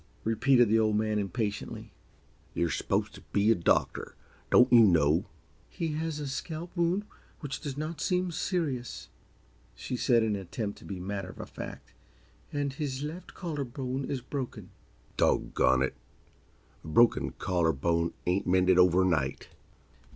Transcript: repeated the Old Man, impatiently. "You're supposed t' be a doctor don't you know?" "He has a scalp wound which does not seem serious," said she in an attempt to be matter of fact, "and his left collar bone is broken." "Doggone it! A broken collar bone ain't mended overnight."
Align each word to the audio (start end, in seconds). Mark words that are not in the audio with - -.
repeated 0.23 0.67
the 0.67 0.79
Old 0.79 0.95
Man, 0.95 1.19
impatiently. 1.19 1.93
"You're 2.55 2.71
supposed 2.71 3.13
t' 3.13 3.21
be 3.31 3.51
a 3.51 3.55
doctor 3.55 4.15
don't 4.49 4.73
you 4.73 4.79
know?" 4.79 5.25
"He 5.69 5.89
has 5.89 6.19
a 6.19 6.25
scalp 6.27 6.75
wound 6.75 7.05
which 7.41 7.59
does 7.61 7.77
not 7.77 8.01
seem 8.01 8.31
serious," 8.31 9.09
said 9.75 9.99
she 9.99 10.15
in 10.15 10.23
an 10.23 10.35
attempt 10.35 10.79
to 10.79 10.85
be 10.85 10.99
matter 10.99 11.35
of 11.37 11.49
fact, 11.51 11.93
"and 12.51 12.73
his 12.73 13.03
left 13.03 13.35
collar 13.35 13.63
bone 13.63 14.05
is 14.05 14.21
broken." 14.21 14.71
"Doggone 15.17 15.83
it! 15.83 15.93
A 16.83 16.87
broken 16.87 17.33
collar 17.33 17.71
bone 17.71 18.11
ain't 18.25 18.47
mended 18.47 18.79
overnight." 18.79 19.49